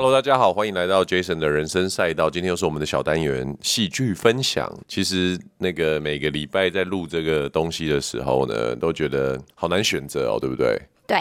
[0.00, 2.30] Hello，大家好，欢迎来到 Jason 的人生赛道。
[2.30, 4.72] 今天又是我们的小单元戏剧分享。
[4.86, 10.80] 其实那个每个礼拜在录这个东西的时候呢，都觉得好难选择哦，对不对？
[11.04, 11.18] 对。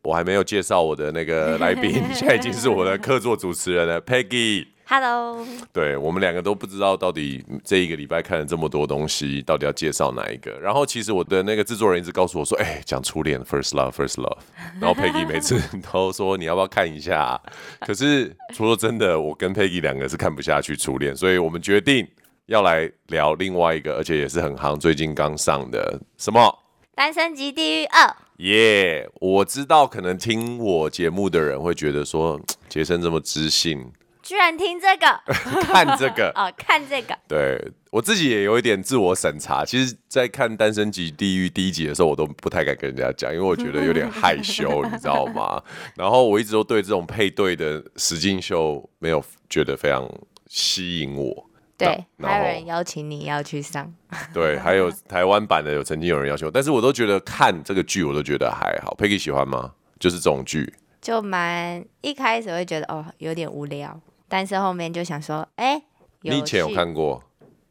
[0.00, 4.68] 我还没有介绍我的那个来宾， 现在已经是我的客座主持人了，Peggy。
[4.90, 10.50] Hello，对，我们两个都不知道到底这一个礼拜看了这么多东西，到底要介绍哪一个。
[10.58, 14.38] 然后其实我的那个制作人一直告诉我说：“哎，讲初恋，First Love，First Love。”
[14.80, 15.60] 然后 Peggy 每次
[15.92, 17.38] 都说：“你要不要看一下？”
[17.86, 22.08] 可是说真的，我跟 Peggy 两个是看不下去初恋，所以我们决定
[22.46, 26.40] 要来聊另外一个，而且也是很夯，最近刚上的什么
[26.94, 28.06] 《单身即地狱二》。
[28.38, 33.92] 耶，yeah, 我知道可能听我节目的人会觉得说， 杰森这么知性。
[34.28, 35.06] 居然听这个，
[35.72, 37.16] 看这个 哦，看这个。
[37.26, 37.58] 对，
[37.90, 39.64] 我自己也有一点自我审查。
[39.64, 45.62] 其实，在看《单身即地狱》第一集的时候，我都不太敢跟人家讲，因为我觉得有点害羞，你知道吗？
[45.96, 50.06] 然后我一直都对这种配对的实境秀没有觉得非常
[50.46, 51.46] 吸引我。
[51.78, 53.90] 对，还有人邀请你要去上。
[54.34, 58.94] 对，还有台湾版的有曾经有人邀请我，但是我都觉得看这个剧，我都觉得还好。
[58.98, 59.72] Peggy 喜欢吗？
[59.98, 60.70] 就是这种剧，
[61.00, 63.98] 就蛮一开始会觉得哦，有点无聊。
[64.28, 65.82] 但是后面就想说，哎、欸，
[66.20, 67.22] 你以前有看过？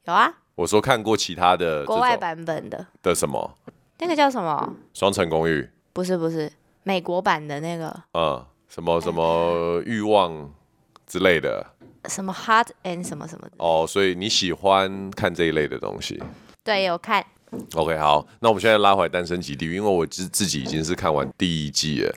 [0.05, 0.33] 有啊。
[0.55, 3.55] 我说看过其他的国外版本的的什么？
[3.99, 4.75] 那个叫什么？
[4.93, 5.69] 双层公寓？
[5.93, 6.51] 不是不是，
[6.83, 7.95] 美国版的那个。
[8.13, 10.51] 嗯，什么什么欲望
[11.05, 11.63] 之类的？
[12.09, 13.53] 什么 Heart and 什么什么的？
[13.57, 16.21] 哦，所以你喜欢看这一类的东西？
[16.63, 17.23] 对，有看。
[17.75, 22.15] OK，好，那我们现在拉回来《单身即地狱》，因为我自自己已经是看完第一季了。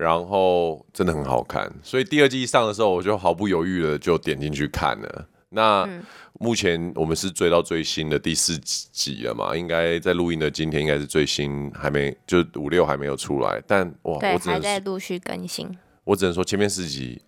[0.00, 5.26] 然后真的很好看，所以第二季一上的时候，我就毫不犹豫的就点进去看了。
[5.50, 6.02] 那、嗯、
[6.38, 9.54] 目前我们是追到最新的第四集了嘛？
[9.54, 13.62] 应该在录音的今天应该是最新，还没就五六还没有出来。
[13.66, 15.68] 但哇，对，我只能还在陆续更新。
[16.04, 17.20] 我只能说前面四集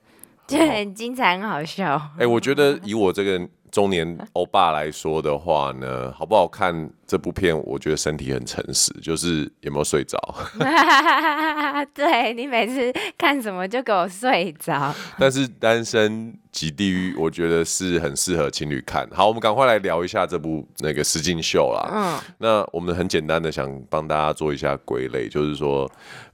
[0.47, 1.97] 就很精彩，很好笑。
[2.15, 3.47] 哎、欸，我觉得以我这个。
[3.73, 7.59] 中年欧巴来说的话呢，好不好看这部片？
[7.65, 10.19] 我觉得身体很诚实，就是有没有睡着？
[11.95, 14.95] 对，你每次看什么就给我睡着。
[15.19, 19.09] 但是《单身即地狱》我觉得是很适合情侣看。
[19.11, 21.91] 好，我们赶快来聊一下这部那个实境秀啦。
[21.91, 25.91] 嗯，那我们很简单的想帮大家做一下归类，就是说，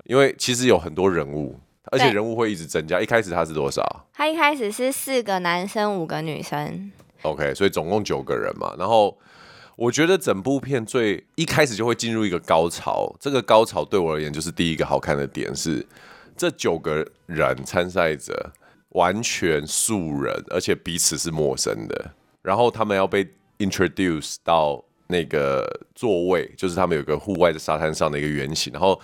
[0.07, 1.57] 因为其实有很多人物，
[1.93, 3.01] 而且人物会一直增加。
[3.01, 4.07] 一开始他是多少？
[4.13, 6.91] 他一开始是四个男生，五个女生。
[7.23, 8.75] OK，所以总共九个人嘛。
[8.79, 9.17] 然后
[9.77, 13.15] 我觉得整部片最一开始就会进入一个高潮。
[13.21, 15.87] 这个高潮对我而言就是第一个好看的点是，
[16.37, 18.53] 这九个人参赛者
[18.91, 22.11] 完全素人，而且彼此是陌生的。
[22.43, 23.27] 然后他们要被
[23.59, 28.73] introduce 到那个座位，就是他们有个户外的沙滩上的一个圆形。
[28.73, 28.99] 然后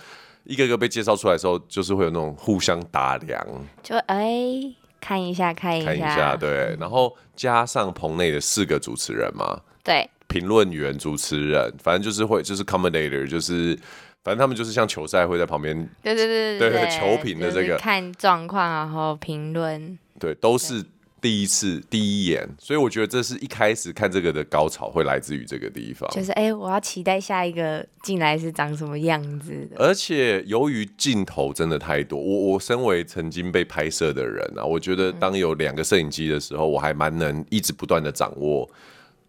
[0.45, 3.45] 一个个被介绍出来的时候，就是会有那种互相打量，
[3.83, 4.75] 就哎。
[4.99, 13.77] 欸看一下，看一下，看一下，对，然后加上棚内的四个主持人嘛，对，评论员、主持人，反正就是会，就是 commentator，就是
[14.23, 17.77] 反正他们就是像球赛会在旁边，对对对对对，球评的这个。
[17.77, 20.83] 看状况，然后评论，对，都是。
[21.25, 29.83] 第一次第一眼，所以我觉得这是一开始看这个的高潮会来自于这个地方，就是哎、欸，我要期待下一个进来是长什么样子的。
[29.83, 38.69] 而且由于镜头真的太多，我我身为曾经被拍摄的人啊，我觉得当有两个摄影机的时候，我还蛮能一直不断的掌握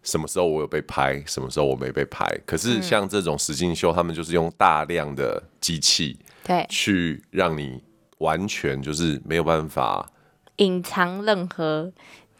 [0.03, 2.27] 什么时候我有被拍，什么时候我没被拍。
[2.45, 7.81] 可是像这种实境秀，他们就是用大量的机器，对，去让你
[8.19, 10.07] 完全就是没有办法。
[10.57, 11.91] 隐藏任何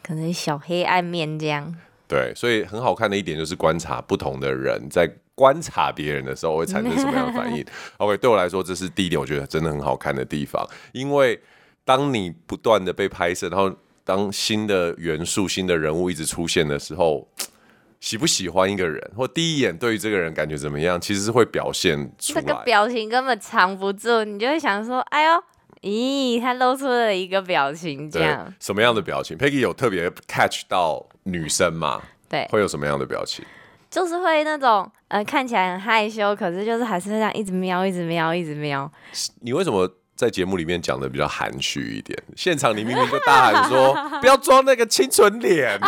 [0.03, 1.75] 可能小黑暗面，这样
[2.07, 7.65] 对，所以很好看的一点就是观察不同的人在观察别人的时候会产生什么样的反应。
[7.97, 10.65] OK，对我来说这是第一点，我觉得真的很好看的地方。
[10.93, 11.39] 因为
[11.83, 13.69] 当你不断的被拍摄，然后
[14.05, 17.27] 当新的元素、新的人物一直出现的时候，
[17.99, 22.41] 喜不喜欢一个人，或第一眼对于这个人感觉怎么样，其实是会表现出来。
[22.41, 25.43] 这个表情根本藏不住，你就会想说：“哎呦。”
[25.81, 32.01] 咦，他露出了一个表情，这样什么样的表情？Peggy 有特别 catch 到女生吗？
[32.29, 33.45] 对，会有什么样的表情？
[33.89, 38.91] 就是会那种呃，看起来很害羞，可是就是还是这样一直瞄，一直瞄，一直瞄。
[39.41, 42.21] 你为什么在节目里面讲的比较含蓄一点？
[42.35, 45.79] 现场你明明就大喊说 不要装那个清纯脸，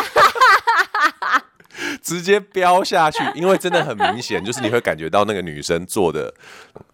[2.02, 6.32] 直接飙下去， 因为真的很明显，就是你会感觉到那个女生做的，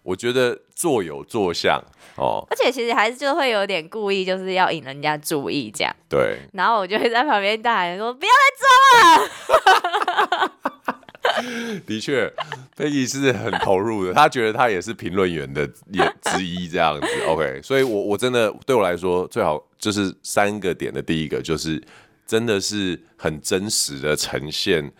[0.03, 1.81] 我觉得做有做相。
[2.17, 5.95] 哦，而且其实还是就会有点故意，就是要引人家注意这样。
[6.09, 6.39] 对。
[6.53, 10.51] 然后我就会在旁边大喊说：“不要再装了！”
[11.85, 12.33] 的确
[12.75, 17.07] ，Peggy 是很投入的，他觉得他也是评论员的也之一这样子。
[17.27, 21.79] OK，所以我我真的对我来说最好就是三个点的第一个就是
[22.27, 24.91] 真的是很真实的呈现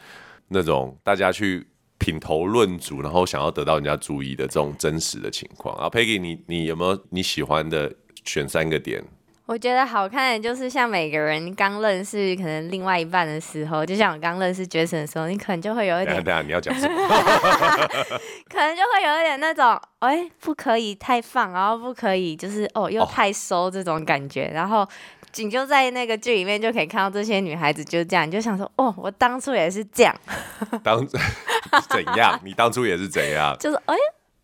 [0.48, 1.68] 那种大家去
[2.00, 5.76] 品头论足，然后想要得到人家注意的这种真实的情况。
[5.76, 7.94] 啊，Peggy，你你有没有你喜欢的
[8.24, 9.04] 选三个点？
[9.48, 16.96] 我觉得好看的就是像每个人刚认识可能另外一半的时候，就像我刚认识 Jason 的时候，你可能就会有一点，等下你要讲什么？
[18.50, 24.86] 可能就会有一点那种，哎、欸，不可以太放，然后不可以就是哦又太收这种感觉，哦、然后
[25.32, 30.16] 仅就在那个剧里面就可以看到这些女孩子就这样，你就想说，哦，我当初也是这样，
[30.84, 32.40] 当怎样？
[32.44, 33.56] 你当初也是怎样？
[33.60, 33.96] 就是哎，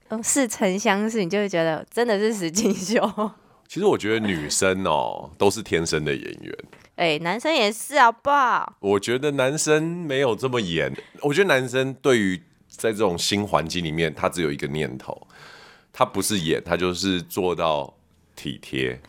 [0.10, 3.02] 嗯，似曾相识，你就会觉得真的是实境秀。
[3.68, 6.56] 其实我觉得女生哦都是天生的演员，
[6.96, 8.76] 哎、欸，男生也是好不好？
[8.80, 10.94] 我觉得男生没有这么演。
[11.22, 15.28] 我觉得男生对于在这种新环境里面，他只有一个念头，
[15.92, 17.92] 他不是演，他就是做到
[18.36, 19.00] 体贴。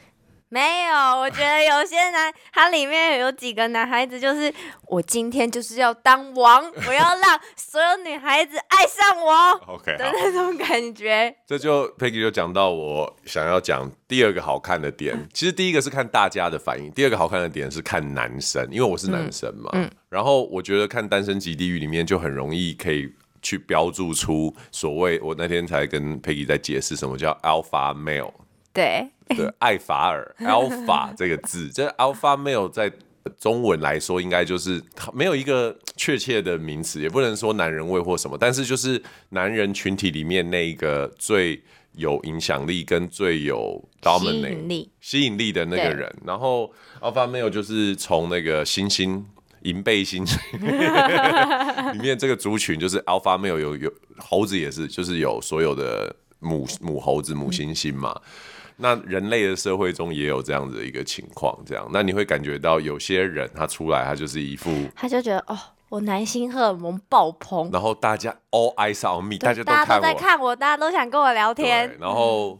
[0.49, 4.53] 没有，我觉得有些男，他里面有几个男孩子，就是
[4.87, 11.35] 我今天就是要当王，我要让所有女孩子爱上我， OK 的那种感觉。
[11.45, 15.29] 这就 Peggy 就讲到我想要讲第二个好看的点。
[15.33, 19.71] 其实第一个是看大家的反应，第二个好看的点是看男生，因为我是男生嘛。
[19.73, 19.85] 嗯。
[19.85, 23.13] 嗯，然后我觉得看《单身级地狱》里面就很容易可以
[23.43, 28.33] 去标注出所谓，我那天才跟 Peggy 在解释什么叫 Alpha Male。
[28.75, 29.09] 对。
[29.27, 32.93] 对，艾法尔 （alpha） 这个字， 这 alpha male 在
[33.39, 34.81] 中文来说，应该就是
[35.15, 41.59] 没有一个确切的名词，也不能说男人味或什么，但是就是男人群体里面那一个最
[41.93, 46.15] 有影响力跟最有 dominate 吸引力，吸引力的那个人。
[46.23, 49.23] 然后 alpha male 就是从那个猩猩
[49.63, 50.37] 银背猩猩
[51.95, 58.15] 里面这个族群，就是 alpha male 有有猴子也是，就是有所有的母母猴子、母猩猩嘛。
[58.15, 58.31] 嗯
[58.77, 65.57] 那人类的社会中也有这样子的一个情况，这样，那你会感觉到有些人他出来，他就是一副，他就觉得哦，
[65.89, 72.59] 我男性荷尔蒙爆棚，然后大家 all eyes on me，大家都看我，在看我，大家都想跟我聊天，然后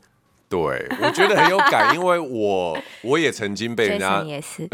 [0.49, 0.61] 对
[1.01, 4.69] 我觉得很有感， 因为我我也曾经被人家也是，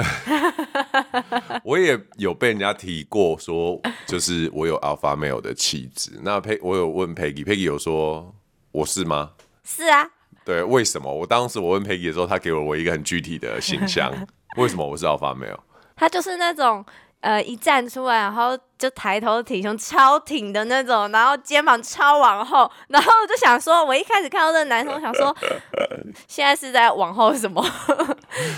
[1.65, 6.21] 我也有被人家提过说，就是我有 alpha male 的气质。
[6.23, 8.35] 那佩我有问 Peggy，Peggy 有说
[8.73, 9.31] 我是吗？
[9.65, 10.11] 是啊。
[10.45, 11.13] 对，为什么？
[11.13, 14.13] 我当时我问 Peggy 的时候，他给了我一个很具体的形象。
[14.57, 15.59] 为什么我是 Alpha Male？
[15.95, 16.85] 他就是那种
[17.21, 25.37] 呃，一站出来，然后就抬头挺胸超挺的那种，然后肩膀超往后，然后我就想说，我一开始看到这个男生，我想说，
[26.27, 27.63] 现在是在往后什么？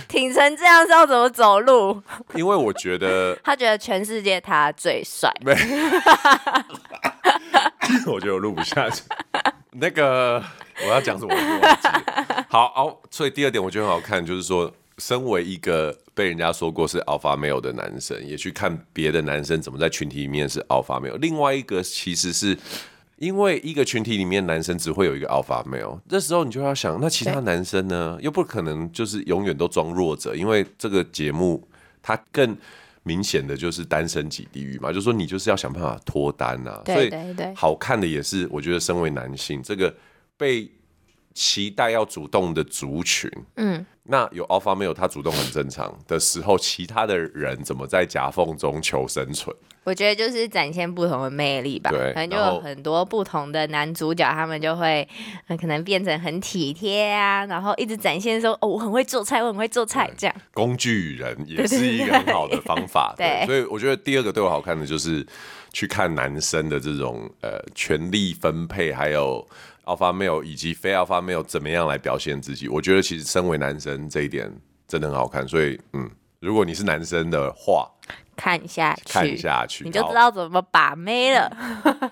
[0.08, 2.00] 挺成这样是要怎么走路？
[2.34, 5.28] 因为我觉得 他觉得全世界他最帅。
[5.40, 5.52] 没，
[8.06, 9.02] 我觉得我录不下去。
[9.72, 10.40] 那个
[10.86, 11.34] 我要讲什么？
[11.34, 12.46] 我忘记了。
[12.48, 21.16] 好，哦，所以第二点我觉得很好看，就是说，身为一个被人家说过是 alpha male 的男生，也去看别的男生怎么在群体里面是 alpha male。
[21.18, 22.56] 另外一个其实是
[23.16, 28.18] 因为一个群体里面男生只会有一个 alpha male，这时候你就要想，那其他男生呢？
[28.20, 31.66] 又不可能就是永远都装弱者，因为这个节目
[32.02, 32.56] 它更。
[33.04, 39.92] 明显的就是单身级地狱嘛，就是说你就是要想办法脱单啊，对对对，所以好看的也是，我觉得身为男性，这个
[40.42, 40.68] 被
[41.32, 49.54] 期待要主动的族群，嗯，那有 alpha male 他主动很正常的时候，其他的人怎么在夹缝中求生存？
[49.84, 55.08] 我觉得就是展现不同的魅力吧，对，可能就有很多不同的男主角，他们就会
[55.60, 60.36] 可能变成很体贴啊，然后一直展现说哦，我很会做菜，我很会做菜，这样。
[60.52, 65.26] 工具人也是一个很好的方法，对， 对，对，所以我觉得第二个对我好看的就是
[65.72, 69.44] 去看男生的这种呃权力分配，还有
[69.84, 74.52] alpha male 以及非 alpha male 怎么样来表现自己，我觉得其实身为男生这一点
[74.86, 76.10] 真的很好看，所以嗯，
[76.40, 77.90] 如果你是男生的话。
[78.34, 81.46] 看下去，看下去，你就知道怎么把妹了。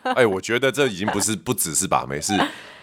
[0.03, 2.39] 哎、欸，我觉得这已经不是 不只是把妹，是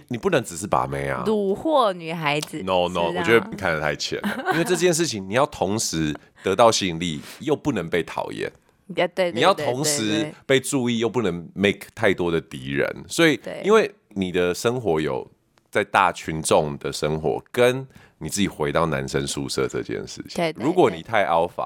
[0.08, 2.58] 你不能只是把妹啊，虏获女孩子。
[2.64, 6.14] No No，我觉得你看得太浅了， 因为这件事情你要同时
[6.44, 8.52] 得到吸引力，又不能被讨厌。
[8.94, 13.06] 对对，你要同时被注意，又不能 make 太多的敌人。
[13.08, 15.30] 所以，因为你的生活有
[15.70, 21.66] 在大群众的生活，跟你自己回到男生宿舍这件事情，如果你太 alpha。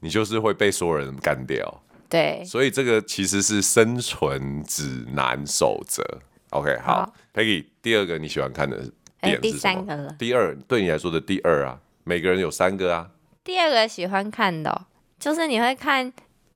[0.00, 6.04] 你就是会被所有人干掉，对，所以这个其实是生存指南守则。
[6.50, 9.32] OK，好，好，Peggy，第二个你喜欢看的点是什么？
[9.32, 10.14] 欸，第三个了。
[10.18, 13.12] 第二，对你来说的第二啊，每个人有三个啊。
[13.42, 14.84] 第二个喜欢看的，哦，
[15.18, 16.12] 就是你会看，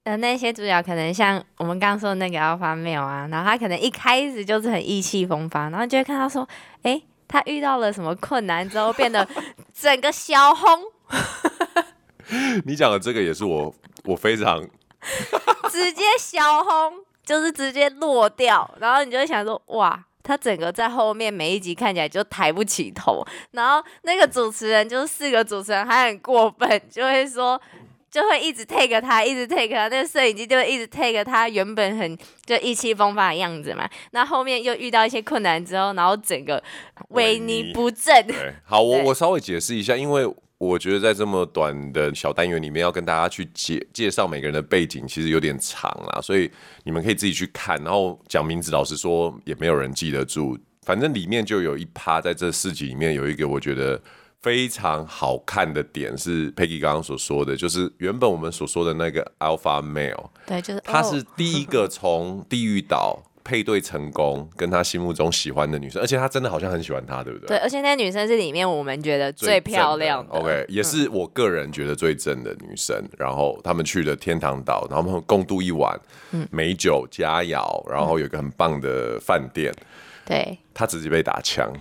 [0.09, 6.49] 呃，那些主角可能像我们刚刚说的那个 Alpha Male 啊，然后他可能一开始就是很意气风发，然后就会看到说，
[6.81, 9.29] 哎，他遇到了什么困难之后，变得
[9.79, 10.67] 整个小红。
[12.65, 13.75] 你讲的这个也是我
[14.05, 14.67] 我非常
[15.71, 20.07] 直接小红，就是直接落掉，然后你就会想说，哇。
[20.21, 27.59] 他整个在后面每一集看起来就抬不起头，然后那个主持人就是四个主持人还很过分，就会说
[28.11, 33.89] 就会一直 take 他，一直 take 他，那个摄影机就会一直 take 他原本很就意气风发的样子嘛。
[34.13, 36.63] 那后面又遇到一些困难之后，然后整个
[37.11, 38.13] 萎靡不振。
[38.65, 40.29] 好，我我稍微解释一下，因为。
[40.61, 46.51] 我觉得在这么短的小单元里面，要跟大家去介介绍每个人的背景，其实有点长啦，所以
[46.83, 47.81] 你们可以自己去看。
[47.85, 50.59] 然后讲名字，老实说也没有人记得住。
[50.83, 54.03] 反正里面就有一趴，在这四集里面有一个我觉得
[54.43, 63.23] 非常好看的点，是 Peggy 刚刚所说的，就是原本我们所说的那个 Alpha Male，对，就是他是第一个从地狱岛。
[63.45, 67.49] 配对成功，跟他心目中喜欢的女生，而且他真的好像很喜欢她，对不对？
[67.49, 70.39] 对，而且那女生是里面我们觉得最漂亮的。
[70.39, 72.95] OK，也是我个人觉得最正的女生。
[72.95, 75.99] 嗯、然后他们去了天堂岛，然后他们共度一晚
[76.51, 79.73] 美酒佳肴，然后有一个很棒的饭店。
[80.27, 81.73] 对，他直接被打枪，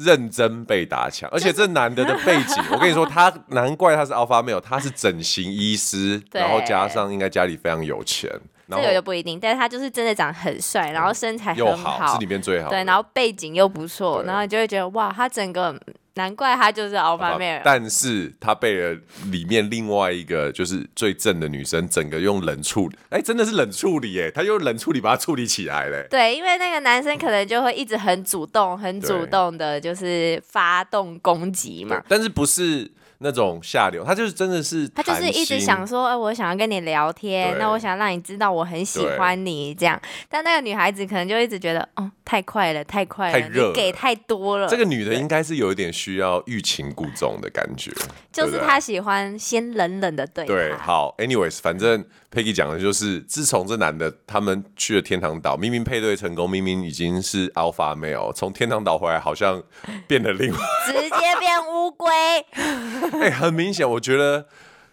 [0.00, 8.30] 认真被打枪，而且这男的的背景， 我跟你说，他难怪他是 Alpha Male，他是整形医师， 然后加上应该家里非常有钱。
[8.70, 12.70] 这个就不一定，但是他就是真的长得很帅，然后身材又好，好，是里面最好。
[12.70, 15.76] 对，然后背景又不错，然后你就会觉得哇，他整个
[16.20, 17.62] 难怪他就是 Alpha Male。
[17.64, 19.00] 但是他被了
[19.30, 26.06] 里面另外一个就是最正的女生，整个用冷处理，哎，真的是冷处理耶，他用冷处理把他处理起来嘞。
[26.10, 32.02] 对，因为那个男生可能就会一直很主动，很主动的，就是发动攻击嘛。
[32.06, 32.90] 但是不是？
[33.22, 40.00] 那种下流，他就是真的是，他就是一直想说，哎、呃，我想要跟你聊天，那我想让你知道我很喜欢你这样。
[40.28, 44.66] 但那个女孩子可能就一直觉得，哦，太快了，太快了，太热了，你给太多了。
[44.68, 47.92] 这个女的应该是有一点需要欲擒故纵的感觉，
[48.32, 50.46] 就是她喜欢先冷冷的对。
[50.46, 52.04] 对，好，anyways，反正。
[52.32, 59.60] Peggy 讲的就是，自从这男的他们去了天堂岛，明明配对成功，明明已经是 Alpha Male，从天堂岛回来好像
[60.06, 61.10] 变得另外，直接
[61.40, 62.08] 变乌龟。
[63.18, 64.46] 哎、欸，很明显，我觉得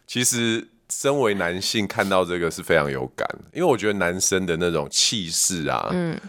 [0.05, 6.19] 其实身为男性看到这个是非常有感，因为我觉得男生的那种气势啊，嗯，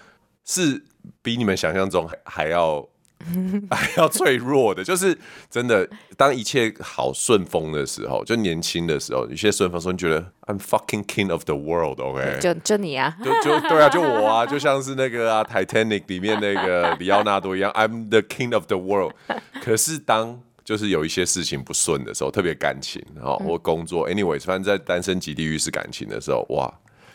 [0.45, 0.85] 是
[1.23, 2.89] 比你们想象中还要。
[3.73, 5.19] 还要脆弱的，就是
[5.51, 5.87] 真的。
[6.17, 12.39] 当一切好顺风的时候，就年轻的时候，一切顺风说，你觉得 I'm fucking king of the world，OK？
[12.41, 19.15] 就就你啊，就就对啊，就我啊，就像是那个啊，Titanic 里面那个里奥纳多一样，I'm the king of the world。
[19.61, 26.71] 可是当就是有一些事情不顺的时候，特别感情，然后或工作，anyways，反正在单身即地狱是感情的时候，哇，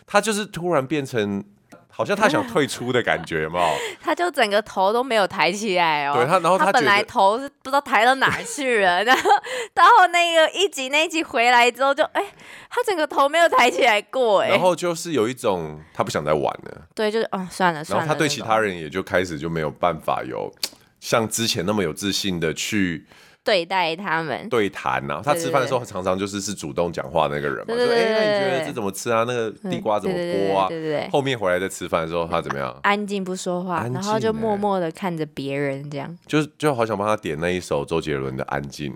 [0.07, 1.43] 他就是突然变成。
[1.95, 3.65] 好像他想退出的感觉，有没有？
[4.01, 6.15] 他就整个头都没有抬起来哦。
[6.15, 9.29] 对他，然后他，他本来头是不知道抬到哪去了，然后
[9.75, 12.25] 到那个一集那一集回来之后就，就哎，
[12.67, 14.49] 他整个头没有抬起来过哎。
[14.49, 16.81] 然后就是有一种他不想再玩了。
[16.95, 18.03] 对，就是哦，算了算了。
[18.03, 20.51] 然后他对其他人也就开始就没有办法有
[20.99, 23.05] 像之前那么有自信的去。
[23.43, 29.25] 对待他们对谈呐，他吃饭的时候常常就是是主动讲话那个人嘛，说哎，那你觉得这怎么吃啊？
[29.27, 30.67] 那个地瓜怎么剥啊？
[30.69, 31.09] 对对对。
[31.11, 32.73] 后面回来再吃饭的时候，他怎么样？
[32.83, 36.17] 安静不说话，然后就默默的看着别人这样。
[36.25, 38.95] 就是就好想帮他点那一首周杰伦的《安静》。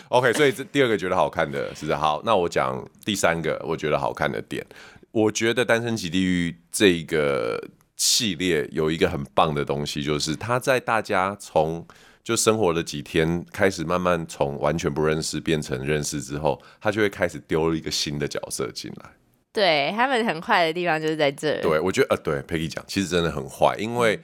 [0.08, 4.64] OK，所以这第二个觉得好看的是好，那我讲第三个我觉得好看的点，
[5.12, 7.58] 我觉得《单身即地狱》这一个
[7.96, 11.86] 系列有一个很棒的东西，就是他在大家从
[12.30, 19.10] 就生活了几天，开始慢慢从完全不认识变成认识之后，他就会开始丢了一个新的角色进来。
[19.52, 21.60] 对，他们很坏的地方就是在这。
[21.60, 24.20] 对，我觉得呃，对，Peggy 讲，其实真的很坏，因为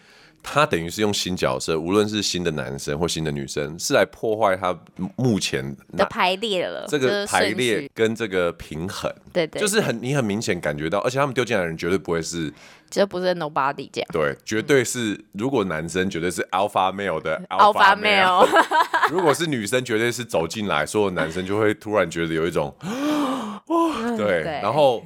[0.49, 4.75] 他等于是用新角色，无论是新的男生或新的女生，是来破坏他
[5.17, 6.87] 目前的排列了。
[6.89, 12.53] 这个排列跟这个平衡，对，对对，就是很你很明显感觉到，而且他们丢进来的人绝对不会是。
[12.89, 15.21] 这不是 nobody 这样，对，绝对是。
[15.33, 18.47] 如果男生绝对是 alpha male 的 alpha male，
[19.11, 22.73] 如果是女生，绝对是走进来，所有男生就会突然觉得有一种
[23.67, 24.43] 哇，对。
[24.63, 25.05] 然后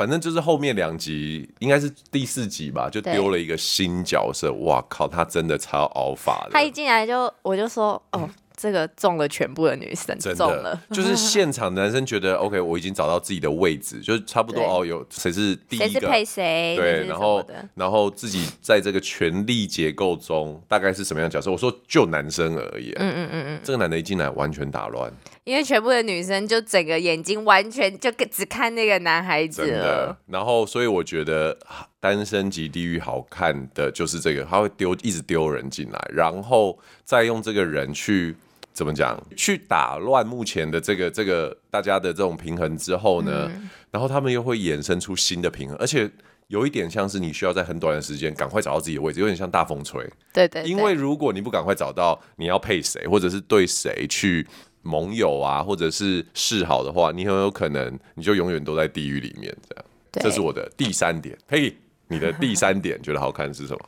[0.00, 4.50] 反正就是后面两集，应该是第四集吧，就丢了一个新角色。
[4.54, 6.50] 哇靠，他真的超 alpha 的。
[6.52, 8.26] 他一进来就，我就说，哦。
[8.60, 17.42] 这个中了全部的女生，真中了，就是 现场男生觉得 OK，我已经找到自己的位置，就是差不多哦，有谁是第一个，谁是配谁，对，然后
[17.74, 21.50] 然后自己在这个权力结构中大概是什么样的角色？
[21.50, 25.10] 我说就男生而已，嗯嗯嗯嗯，这个男的一进来完全打乱，
[25.44, 31.56] 因为全部的女生就整个眼睛完全就只看那个男孩子了，然后所以我觉得。
[32.02, 38.34] 单身即地狱好看的就是这个，他会丢一直丢人进来，然后再用这个人去
[38.72, 46.10] 怎么讲，去打乱目前的这个这个大家的这种平衡之后呢，嗯、然后他们又会衍生出新的平衡，而且
[46.48, 50.02] 有一点像是你需要在很短的时间赶快找到自己的位置，有点像大风吹。
[50.32, 54.46] 对，对对，因为如果你不赶快找到你要配谁，或者是对谁去
[54.82, 59.84] 盟友啊，或者是示好的话，你很有可能你就永远都在地狱里面这样。
[60.12, 61.76] 这是我的第三点，嘿。
[62.12, 63.80] 你的第三点觉得好看是什么？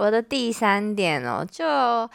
[0.00, 1.62] 我的第三点哦，就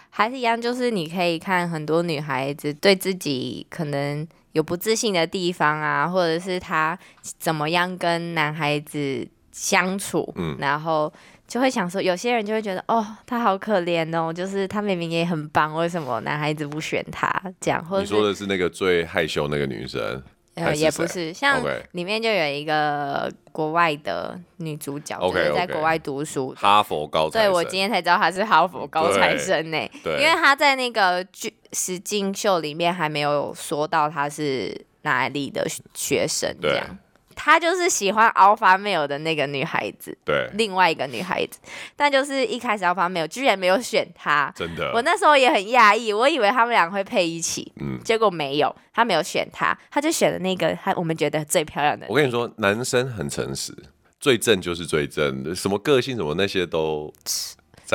[0.10, 11.14] 还是一样，就是你可以看很多女孩子对自己可能有不自信的地方啊，或者是她怎么样跟男孩子相处，嗯，然后
[11.48, 17.32] 就会想说，有些人就会觉得，哦，她好可怜哦，就是她明明也很棒，为什么男孩子不选她？
[17.62, 20.24] 这样，或者你说的是那个最害羞那个女生？
[20.56, 26.60] 呃，也不是，像里面就有一个国外的女主角，okay, 就是在国外读书，okay.
[26.60, 27.52] 哈佛高材生。
[27.52, 36.98] 对，我今天才知道她是哈佛高材生呢，因为她在那个剧实境秀里面还没有说到她是哪里的学生这样。
[37.46, 41.60] 他就是喜欢 Alpha male 的那个女孩子，对，另外一个女孩子，
[41.96, 52.08] 但就是一开始 Alpha male 居然没有选她，真的，我那时候也很讶异，我以为他们俩会配一起，嗯，结果没有，他没有选她，他就选了那个他我们觉得最漂亮的。
[52.10, 53.72] 我跟你说，男生很诚实，
[54.20, 57.14] 最正就是最正，什么个性什么那些都。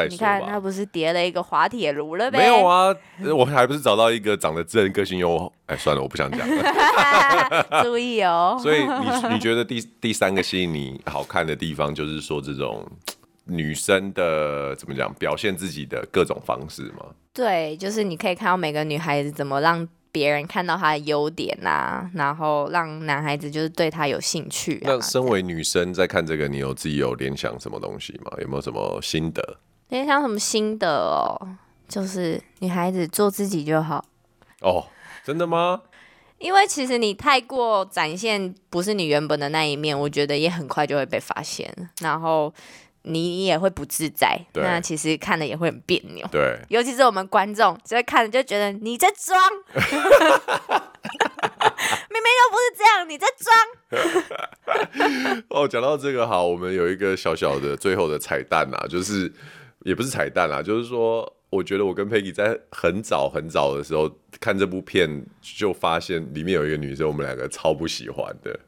[0.08, 2.38] 你看他不是叠了一个滑铁卢了呗？
[2.38, 2.94] 没有啊，
[3.36, 5.52] 我还不是找到一个长得自然、个性又……
[5.66, 7.82] 哎，算了，我不想讲了。
[7.84, 8.58] 注意哦。
[8.60, 12.84] 所以你 你觉得第第三个吸引你好看的地方，就是说这种
[13.44, 17.06] 女生的怎么讲，表现自己的各种方式吗？
[17.32, 24.86] 对，就是你可以看到每个女孩子怎么让别人看到她的优点啊，然后让男孩子就是对她有兴趣啊。
[24.86, 28.32] 那身为女生在看这个，你有自己有联想什么东西吗？
[28.42, 29.58] 有没有什么心得？
[29.90, 31.36] 联想什么心得哦？
[31.88, 34.04] 就是女孩子做自己就好。
[34.60, 34.86] 哦，
[35.24, 35.82] 真的吗？
[36.38, 42.54] 因为其实你太过展现不是你原本的那一面，我觉得也很快就会被发现，然后
[43.02, 44.40] 你也会不自在。
[44.52, 46.26] 对那其实看了也会很别扭。
[46.30, 49.38] 对，尤其是我们观众，就会看着就觉得你在装，
[49.74, 49.82] 明
[52.22, 53.52] 明又不是这样，你在装。
[55.50, 59.32] 哦，讲到这个好，我们有一个小小的最后的彩蛋啊，就是。
[59.84, 68.60] 也不是彩蛋啦，就是说，我觉得我跟 Peggy 在很早很早的时候看这部片，就发现里面有一个女生，我们两个超不喜欢的。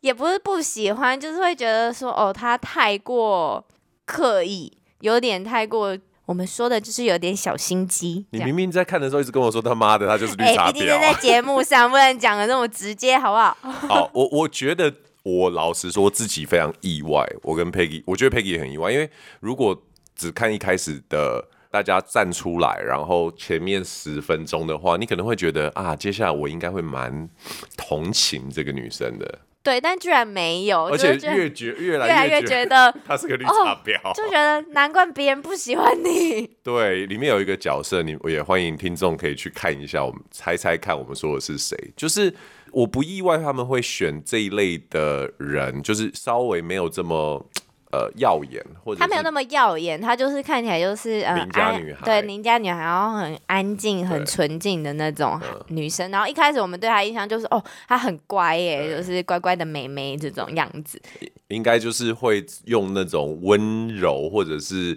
[0.00, 3.64] 也不是不喜欢，就是会觉得说，哦，她太过
[4.04, 5.96] 刻意，有点太过。
[6.26, 8.24] 我们说的就是有点小心机。
[8.30, 10.80] 你明明在看的时候一直跟我说他妈的，他就是绿茶婊。
[10.80, 13.56] 欸、在 节目上不能讲的那么直接，好不好？
[13.88, 17.28] 好，我我觉得我老实说自己非常意外。
[17.42, 19.10] 我跟 Peggy，我觉得 Peggy 也很意外，因为
[19.40, 19.82] 如果。
[20.20, 27.26] 只看一开始的大家站出来，然后前面十分钟的话，你可能会觉得啊，接下来我应该会蛮
[27.74, 29.38] 同情这个女生的。
[29.62, 36.46] 对，但居然没有，而且越觉越来越，觉得她 是个绿茶婊，哦，就觉得难怪别人不喜欢你。
[36.62, 41.74] 对，里面有一个角色，你我也欢迎听众可以去看一下，我们猜猜看，我们说的是谁？
[41.96, 42.34] 就是
[42.72, 47.46] 我不意外他们会选这一类的人，就是稍微没有这么。
[47.92, 56.08] 呃，耀眼，或者她没有那么耀眼，她就是看起来就是呃，邻家女孩，对，邻家女孩，然后很安静、很纯净的那种女生。
[56.12, 61.02] 然后一开始我们对她印象就是，哦，她很乖耶，就是乖乖的妹妹这种样子。
[61.48, 64.96] 应该就是会用那种温柔，或者是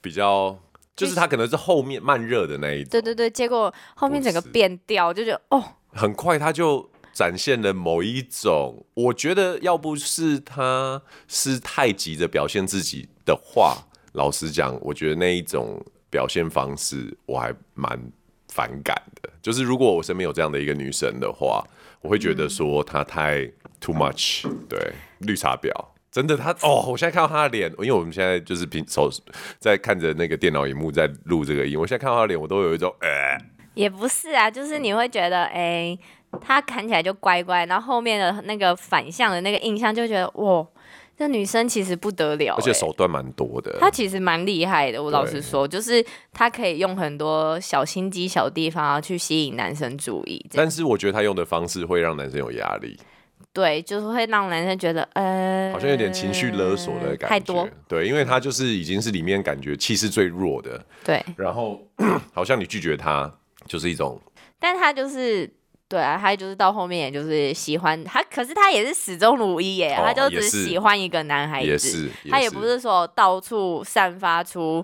[0.00, 0.56] 比较，
[0.96, 2.90] 就是她可能是后面慢热的那一种。
[2.90, 6.88] 对对对，结果后面整个变调，就觉得哦，很快她就。
[7.20, 13.76] 展现了某一种，我觉得要不是他是太急着表现自己的话，
[14.12, 18.10] 老实讲，我觉得那一种表现方式我还蛮
[18.48, 19.28] 反感的。
[19.42, 21.62] 就是如果我身边有这样的一个女生的话，
[22.00, 23.44] 我会觉得说她太
[23.82, 24.78] too much，对，
[25.18, 25.70] 绿茶婊，
[26.10, 29.10] 真的她哦，我现在看到她的脸，因为我们现在就是平手
[29.58, 33.36] 在看着那个电脑荧幕在录这个音，我现在看到她的脸，我都有一种呃，
[33.74, 35.98] 也不是啊，就是你会觉得哎。
[36.40, 40.66] 他看起来就乖乖，然后后面的那个反向的那个印象就觉得哇，
[41.16, 43.76] 这女生其实不得了，欸，而且手段蛮多的。
[43.80, 50.44] 她其实蛮厉害的，我老实说，就是她可以用很多小心机、小地方去吸引男生注意。
[50.52, 52.98] 但是我觉得她用的方式会让男生有压力。
[53.52, 57.26] 对，就是会让男生觉得，呃，好像有点情绪勒索的感觉。
[57.28, 57.68] 太多。
[57.88, 60.80] 对，因为她就是已经是里面感觉气势最弱的。
[61.02, 61.20] 对。
[61.36, 61.80] 然后
[62.32, 63.32] 好像你拒绝她，
[63.66, 64.20] 就是一种。
[64.60, 65.52] 但她就是，
[65.90, 74.82] 对啊，他就是到后面也就是喜欢他，可是他也是始终如一耶，哦、他就只喜欢一个男孩子，也是，也是他也不是说到处散发出。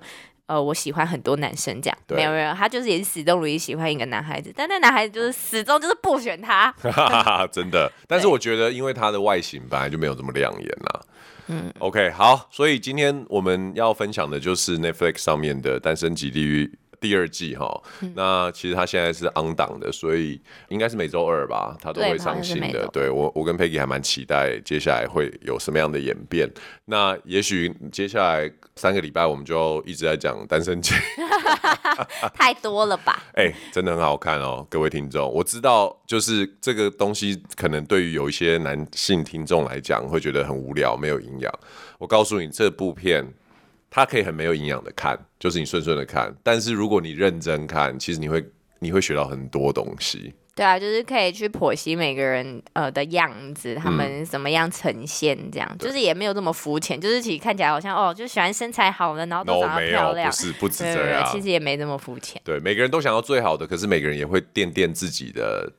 [0.49, 6.73] 呃，我喜欢很多男生这样，没有没有，他就是也是始终如一喜欢一个男孩子，但那男孩子就是始终就是不选他，
[7.51, 7.91] 真的。
[8.07, 11.01] 但是我觉得，因为他的外形本来就没有这么亮眼呐。
[11.49, 16.65] 嗯，OK，好，所以今天我们要分享的就是 Netflix 上面的《单身即地狱》。
[17.01, 17.83] 第二季哈，
[18.15, 22.89] 那其实他现在是 on 档的，所以应该是每周二吧，他都会上新的。
[22.93, 26.51] 对，我，我跟 Peggy 还蛮期待接下来会有什么样的演变。
[26.87, 30.95] 那也许接下来三个礼拜我们就一直在讲单身节，
[32.35, 33.23] 太多了吧？
[33.35, 41.53] 哎、欸，真的很好看哦，各位听众，我知道就是这个东西可能对于有一些男性听众来讲会觉得很无聊，没有营养。
[41.99, 43.27] 我告诉你，这部片。
[43.91, 46.35] 它可以很没有营养的看，就是你顺顺的看。
[46.43, 48.45] 但是如果你认真看，其实你会
[48.79, 50.35] 你会学到很多东西。
[50.55, 56.99] 对啊，就是可以去剖析每个人呃的样子，他们怎么样呈现，这样、嗯、就是也没有这么肤浅。
[56.99, 61.29] 就是其实看起来好像哦，就喜欢身材好的，然后都长得漂亮，no, 不是不止这样。
[61.31, 62.41] 其实也没这么肤浅。
[62.43, 65.71] 对，每个人都想要最好的，可是每个人也会垫垫自己的。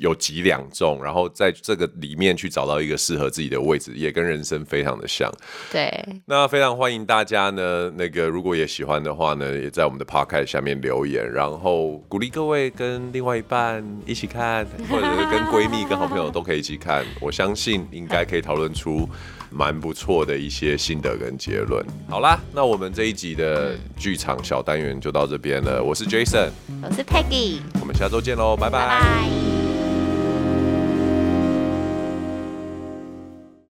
[0.00, 5.32] 有几两重，然后在这个里面去找到一个适合自己的位置，也跟人生非常的像。
[5.72, 5.90] 对，
[6.26, 17.04] 那非常欢迎大家呢，那个如果也喜欢的话呢，也在我们的 podcast 下面留言，然后鼓励各位跟另外一半一起看，或者是跟闺蜜、跟好朋友都可以一起看。
[17.20, 19.08] 我相信应该可以讨论出
[19.50, 21.84] 蛮不错的一些心得跟结论。
[22.08, 25.82] 好啦，那我们这一集的剧场小单元就到这边了。
[25.82, 26.50] 我是 Jason，
[26.82, 28.86] 我是 Peggy，我们下周见喽，拜拜。
[28.86, 29.67] 拜拜。